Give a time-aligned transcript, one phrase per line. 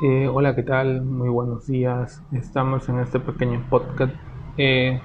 [0.00, 1.02] Eh, hola, ¿qué tal?
[1.02, 2.22] Muy buenos días.
[2.30, 4.14] Estamos en este pequeño podcast.
[4.56, 5.00] Eh,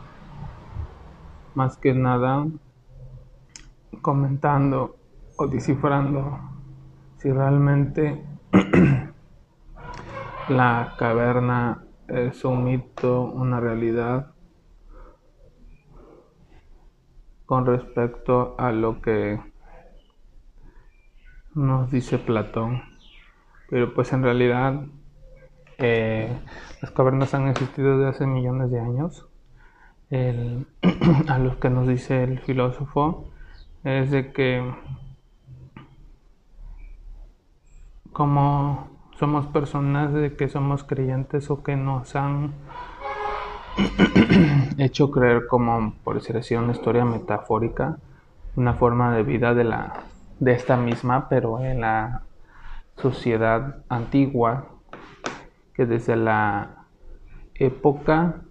[1.55, 2.45] más que nada,
[4.01, 4.95] comentando
[5.37, 6.39] o descifrando
[7.17, 8.23] si realmente
[10.49, 14.32] la caverna es un mito, una realidad
[17.53, 19.39] con respecto a lo que
[21.53, 22.81] nos dice Platón.
[23.69, 24.85] Pero pues en realidad
[25.77, 26.35] eh,
[26.81, 29.27] las cavernas han existido desde hace millones de años.
[31.27, 33.29] a lo que nos dice el filósofo
[33.83, 34.73] es de que
[38.13, 42.55] como somos personas de que somos creyentes o que nos han
[44.77, 47.97] hecho creer como por decir así una historia metafórica
[48.55, 50.03] una forma de vida de la
[50.39, 52.21] de esta misma pero en la
[52.97, 54.67] sociedad antigua
[55.73, 56.85] que desde la
[57.55, 58.41] época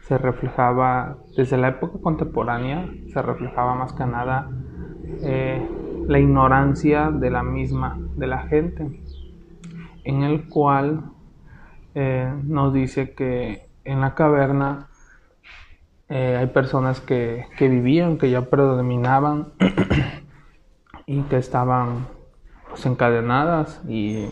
[0.00, 4.50] se reflejaba, desde la época contemporánea se reflejaba más que nada
[5.22, 5.68] eh,
[6.06, 9.02] la ignorancia de la misma, de la gente,
[10.04, 11.10] en el cual
[11.94, 14.88] eh, nos dice que en la caverna
[16.10, 19.52] eh, hay personas que, que vivían, que ya predominaban
[21.06, 22.06] y que estaban
[22.68, 24.28] pues, encadenadas y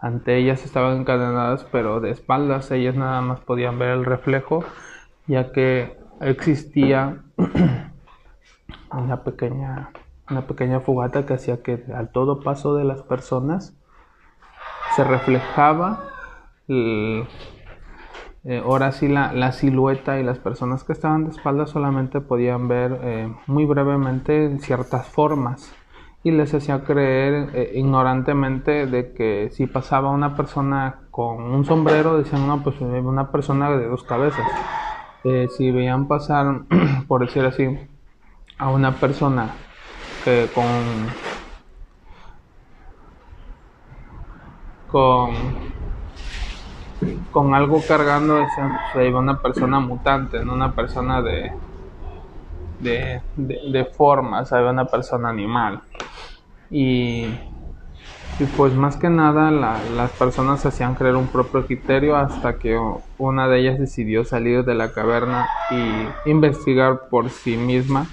[0.00, 4.64] ante ellas estaban encadenadas pero de espaldas ellas nada más podían ver el reflejo
[5.26, 7.22] ya que existía
[8.92, 9.90] una pequeña
[10.30, 13.74] una pequeña fogata que hacía que al todo paso de las personas
[14.94, 16.04] se reflejaba
[18.44, 22.66] eh, ahora sí la, la, silueta y las personas que estaban de espaldas solamente podían
[22.66, 25.72] ver eh, muy brevemente ciertas formas.
[26.24, 32.18] Y les hacía creer eh, ignorantemente de que si pasaba una persona con un sombrero
[32.18, 34.46] decían no pues una persona de dos cabezas
[35.56, 36.62] si veían pasar
[37.06, 37.78] por decir así
[38.58, 39.50] a una persona
[40.24, 40.64] que con
[44.90, 45.71] con
[47.32, 51.50] con algo cargando decían pues iba una persona mutante no una persona de
[52.82, 55.80] de, de, de forma, una persona animal.
[56.70, 57.26] Y,
[58.38, 62.78] y pues más que nada las personas hacían creer un propio criterio hasta que
[63.18, 68.06] una de ellas decidió salir de la caverna y investigar por sí misma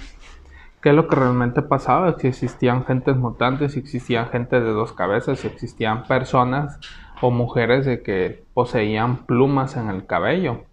[0.82, 4.94] qué es lo que realmente pasaba, si existían gentes mutantes, si existían gente de dos
[4.94, 6.78] cabezas, si existían personas
[7.20, 10.64] o mujeres de que poseían plumas en el cabello,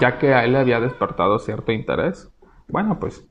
[0.00, 2.30] ya que a él le había despertado cierto interés.
[2.68, 3.26] Bueno, pues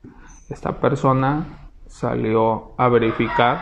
[0.48, 3.60] esta persona salió a verificar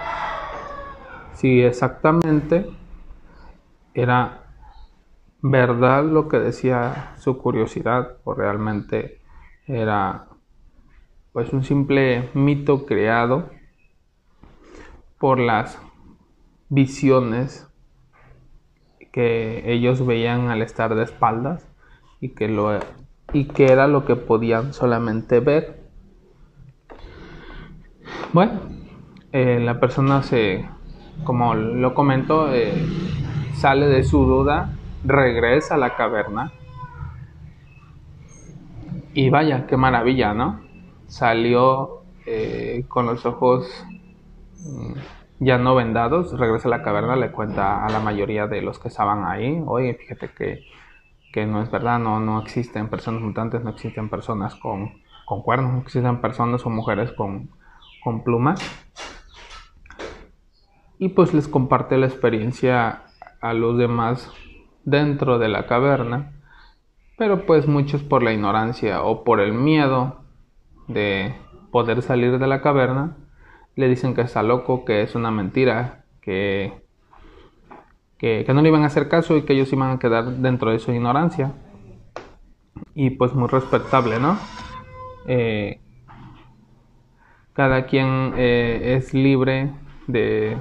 [1.35, 2.69] si exactamente
[3.95, 4.45] era
[5.41, 9.21] verdad lo que decía su curiosidad o realmente
[9.67, 10.27] era
[11.33, 13.51] pues un simple mito creado
[15.19, 15.81] por las
[16.69, 17.69] visiones
[19.19, 21.69] ellos veían al estar de espaldas
[22.21, 22.79] y que lo
[23.33, 25.83] y que era lo que podían solamente ver.
[28.33, 28.61] Bueno,
[29.33, 30.67] eh, la persona se,
[31.25, 32.73] como lo comentó, eh,
[33.55, 34.71] sale de su duda,
[35.05, 36.53] regresa a la caverna
[39.15, 40.61] y vaya, qué maravilla, ¿no?
[41.07, 43.67] Salió eh, con los ojos
[44.61, 44.93] mm,
[45.41, 48.89] ya no vendados, regresa a la caverna, le cuenta a la mayoría de los que
[48.89, 50.65] estaban ahí, oye, fíjate que
[51.33, 55.73] que no es verdad, no, no existen personas mutantes, no existen personas con, con cuernos,
[55.73, 57.51] no existen personas o mujeres con,
[58.03, 58.61] con plumas.
[60.99, 63.03] Y pues les comparte la experiencia
[63.41, 64.33] a los demás
[64.85, 66.33] dentro de la caverna,
[67.17, 70.21] pero pues muchos por la ignorancia o por el miedo
[70.89, 71.35] de
[71.71, 73.17] poder salir de la caverna,
[73.79, 76.73] le dicen que está loco, que es una mentira, que
[78.19, 80.79] que, no le iban a hacer caso y que ellos iban a quedar dentro de
[80.81, 81.53] su ignorancia.
[82.95, 84.37] Y pues muy respetable, ¿no?
[85.27, 85.81] Eh,
[87.53, 89.71] cada quien eh, es libre
[90.07, 90.59] de,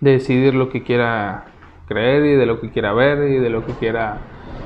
[0.00, 1.46] decidir lo que quiera
[1.86, 4.20] creer y de lo que quiera ver y de lo que quiera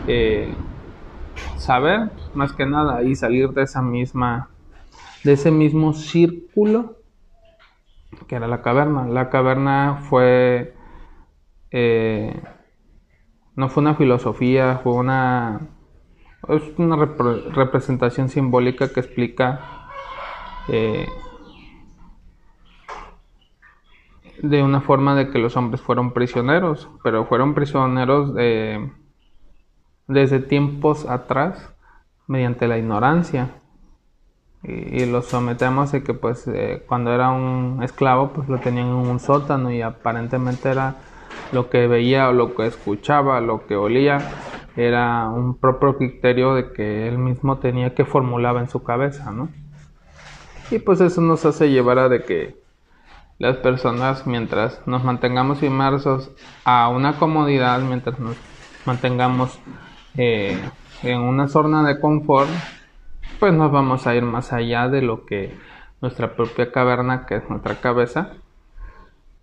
[0.06, 0.52] eh,
[1.56, 4.50] saber, más que nada, y salir de esa misma,
[5.24, 6.96] de ese mismo círculo
[8.26, 9.06] que era la caverna.
[9.06, 10.74] La caverna fue
[11.70, 12.42] eh,
[13.56, 15.68] no fue una filosofía, fue una,
[16.48, 19.88] es una representación simbólica que explica
[20.68, 21.06] eh,
[24.42, 28.90] de una forma de que los hombres fueron prisioneros, pero fueron prisioneros de,
[30.06, 31.74] desde tiempos atrás
[32.26, 33.61] mediante la ignorancia
[34.64, 38.94] y, los sometemos de que pues eh, cuando era un esclavo pues lo tenían en
[38.94, 40.96] un sótano y aparentemente era
[41.50, 44.18] lo que veía lo que escuchaba, lo que olía
[44.76, 49.48] era un propio criterio de que él mismo tenía que formulaba en su cabeza, ¿no?
[50.70, 52.56] Y pues eso nos hace llevar a de que
[53.38, 56.30] las personas mientras nos mantengamos inmersos
[56.64, 58.36] a una comodidad, mientras nos
[58.86, 59.58] mantengamos
[60.16, 60.58] eh,
[61.02, 62.48] en una zona de confort,
[63.42, 65.58] pues nos vamos a ir más allá de lo que
[66.00, 68.34] nuestra propia caverna, que es nuestra cabeza,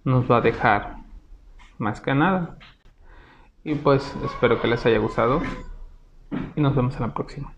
[0.05, 0.95] nos va a dejar
[1.79, 2.55] más que nada.
[3.65, 5.41] Y pues espero que les haya gustado
[6.55, 7.51] y nos vemos en la próxima.